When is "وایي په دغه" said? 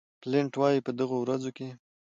0.57-1.15